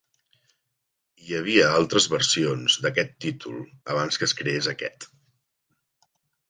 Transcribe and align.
Hi 1.25 1.35
havia 1.39 1.67
altres 1.81 2.09
versions 2.15 2.79
d'aquest 2.87 3.15
títol 3.27 3.63
abans 3.97 4.21
que 4.23 4.31
es 4.31 4.37
creés 4.43 4.75
aquest. 4.77 5.11